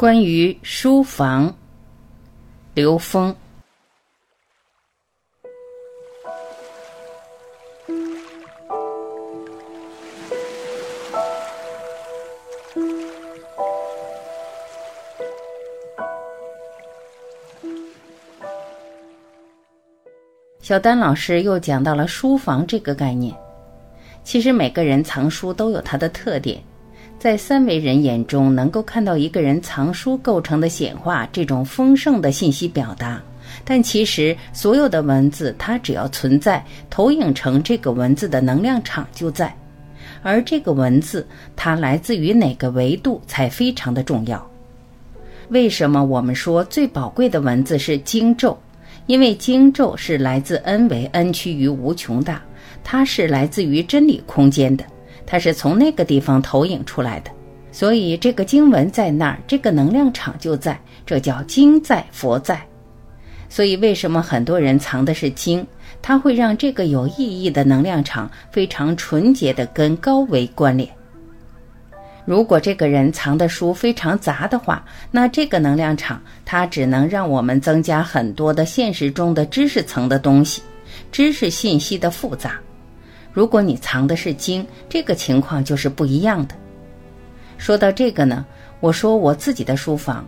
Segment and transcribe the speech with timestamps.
[0.00, 1.54] 关于书房，
[2.72, 3.36] 刘峰。
[20.60, 23.36] 小丹老师又讲到了书房这个概念。
[24.24, 26.58] 其实每个人藏书都有它的特点，
[27.20, 33.20] 在三维人眼中，能够看到一个人藏书构成的显化这种丰盛的信息表达。
[33.62, 39.54] 但其实所有的文字，它只要存在，投影成这个文字的能量场就在。
[40.22, 44.50] 而这个文字，它来自于哪个维度才非常的重要。
[45.50, 48.58] 为什么我们说最宝贵的文字是经咒？
[49.04, 52.40] 因为经咒是来自 n 为 n 趋于无穷大，
[52.82, 54.82] 它是来自于真理空间的，
[55.30, 57.30] 它是从那个地方投影出来的，
[57.70, 62.60] 所以这个经文在那儿，这个能量场就在，这叫经在佛在。
[63.48, 65.64] 所以为什么很多人藏的是经？
[66.02, 70.90] 它会让这个有意义的能量场非常纯洁的跟高维关联。
[72.24, 80.60] 如果这个人藏的书非常杂的话，那这个能量场它只能让我们增加很多的现实中的知识层的东西，
[81.12, 82.58] 知识信息的复杂。
[83.32, 86.54] 如果你藏的是经，这个情况就是不一样的。
[87.58, 88.44] 说到这个呢，
[88.80, 90.26] 我说我自己的书房，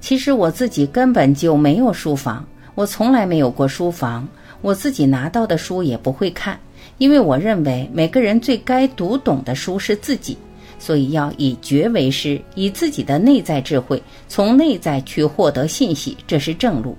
[0.00, 4.28] 其实我自己根本就没有书房，我从来没有过书房，
[4.60, 6.58] 我自己拿到的书也不会看，
[6.98, 10.36] 因为我认为每个人最该读懂的书是自己。
[10.78, 16.94] 所以要以觉为师，以自己的内在智慧，从内在去获得信息，这是正路。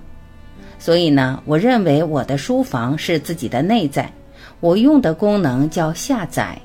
[0.79, 4.11] 所以呢，我认为我的书房是自己的内在，
[4.59, 6.59] 我用的功能叫下载。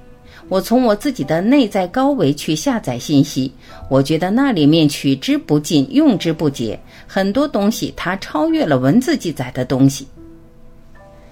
[0.48, 3.50] 我从我自己的内在高维去下载信息，
[3.88, 10.06] 我觉得那里面取之不尽，用之不竭，很多东西它超越了文字记载的东西。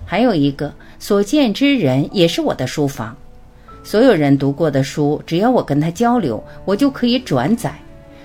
[0.07, 3.15] 还有一个所见之人也是我的书房。
[3.83, 7.75] 所有人读过的书，只要我跟他交流，我就可以转载。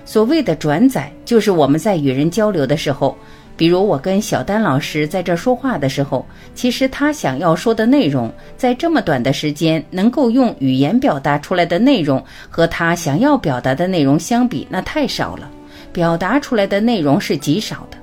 [0.04, 3.16] 所谓的转载，就是我们在与人交流的时候，
[3.56, 15.50] 比如我跟小丹老师在这说话的时候，其实他想要说的内容，在这么短的时间能够用语言表达出来的内容，和他想要表达的内容相比，那太少了，
[15.90, 17.96] 表达出来的内容是极少的。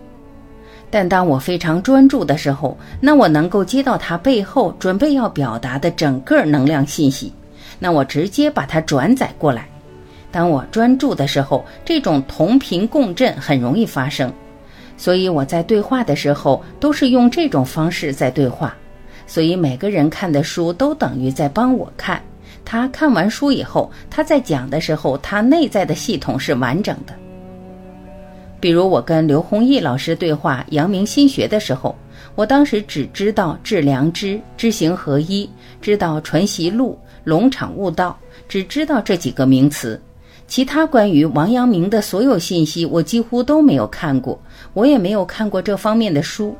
[0.89, 7.31] 但当我非常专注的时候，那我能够接到他背后准备要表达的整个能量信息。
[7.79, 9.67] 那我直接把它转载过来。
[10.31, 14.33] 当我专注的时候，这种同频共振很容易发生，
[14.97, 18.75] 所以我在对话的时候都是用这种方式在对话。
[19.25, 22.21] 所以每个人看的书都等于在帮我看。
[22.65, 27.13] 他看完书以后，他在讲的时候，他内在的系统是完整的。
[28.59, 31.93] 比如我跟刘弘毅老师对话阳明心学的时候，
[32.35, 35.49] 我当时只知道致良知、知行合一，
[35.81, 36.97] 知道传习录。
[37.25, 38.17] 龙场悟道，
[38.49, 40.01] 只知道这几个名词，
[40.47, 44.39] 其他关于王阳明的所有信息，我几乎都没有看过，
[44.73, 46.55] 我也没有看过这方面的书。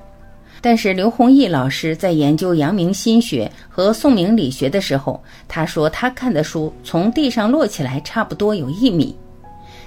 [0.61, 9.13] 但是刘弘毅老师在研究阳明心学和宋明理学的时候，他说他看的书从地上落起来差不多有一米，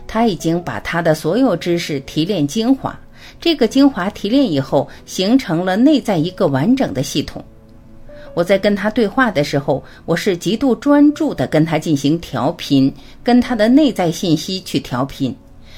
[0.07, 2.97] 他已经把他的所有知识提炼精华，
[3.41, 7.43] 这个精华提炼以后，形成了内在一个完整的系统。
[8.37, 12.93] 我在跟他对话的时候，我是极度专注的跟他进行调频，
[13.25, 15.35] 跟他的内在信息去调频，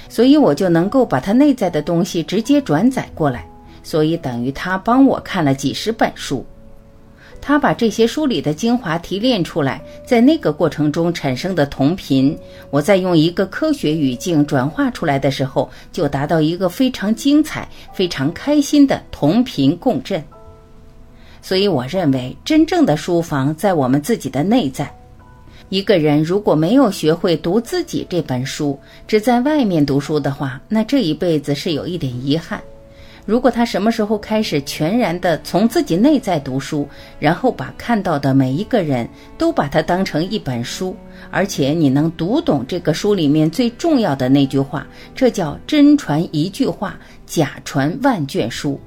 [0.08, 3.48] 所以我就能够把他内在的东西直接转载过来。
[3.84, 6.44] 所以等于他帮我看了几十本书，
[7.41, 12.36] 他把这些书里的精华提炼出来，在那个过程中产生的同频，
[12.70, 20.20] 我再用一个科学语境转化出来的时候，就达到一个非常精彩、非常开心的同频共振。
[21.48, 24.94] 所以，我认为真正的书房在我们自己的内在。
[25.70, 32.60] 一个人如果没有学会读自己这本书，只在外面读书的话，那这一辈子是有一点遗憾。
[33.24, 36.86] 如果他什么时候开始全然的从自己内在读书，
[37.18, 39.09] 然后把看到的每一个人
[39.39, 40.95] 都把它当成一本书，
[41.30, 48.78] 而且你能读懂这个书里面最重要的那句话，这叫真传一句话，假传万卷书。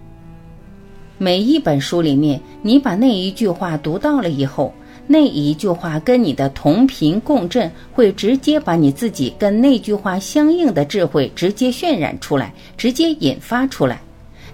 [1.23, 4.73] 每一本书里面，你把那一句话读到了以后，
[5.05, 14.01] 那一句话跟你的同频共振，会直接把你自己跟那句话相应的智慧直接渲染出来，直接引发出来。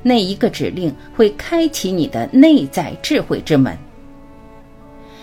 [0.03, 3.73] 那一个指令会开启你的内在智慧之门。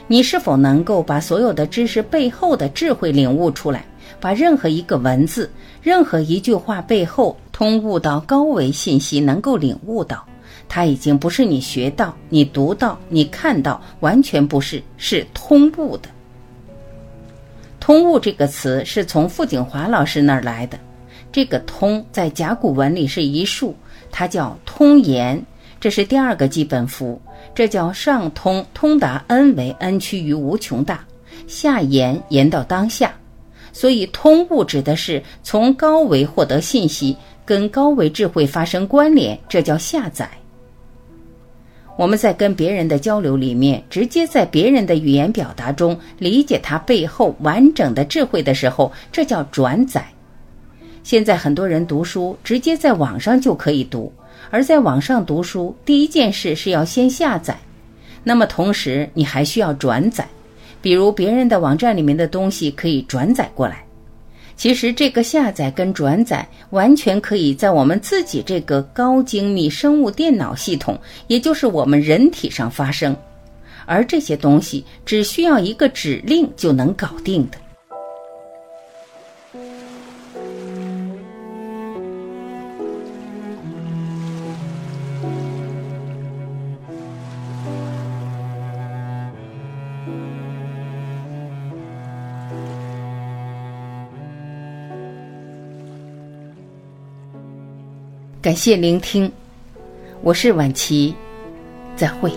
[0.06, 3.84] 你是否能够把所有的知识背后的智慧领悟出来？
[4.18, 5.50] 把任何一个文字、
[5.82, 10.24] 任何一句话背后通悟到高维信息，能够领悟到，
[10.74, 16.08] 它已经不是你学到、你读到、你看到，完全不是，是通悟的。
[17.78, 20.76] 通悟这个词是从傅景华老师那儿来的。
[21.30, 23.72] 这个“通”在甲骨文里是一竖，
[24.10, 25.40] 它叫通言，
[25.78, 27.22] 这是第二个基本符。
[27.54, 30.96] 这叫上通，通达 n 为 n 趋于无穷大；
[31.46, 33.14] 下言，言到当下。
[33.72, 40.28] 所以通悟指的是从高维获得信息，跟高维智慧发生关联，这叫下载。
[41.96, 50.04] 我们在跟别人的交流里面，直接在别人的语言表达中理解他背后完整的智慧的时候，这叫转载。
[51.04, 54.12] 现在很多人读书直接在网上就可以读，
[54.50, 57.56] 而在网上读书，第一件事是要先下载，
[58.24, 60.26] 那么同时你还需要转载，
[60.82, 63.83] 比如别人的网站里面的东西可以转载过来。
[64.56, 73.14] 其实这个下载跟转载完全可以在我们自己这个高精密生物电脑系统，也就是我们人体上发生，
[73.84, 77.58] 而这些东西只需要一个指令就能搞定的。
[98.44, 99.32] 感谢聆听，
[100.20, 101.14] 我是晚琪，
[101.96, 102.30] 再会。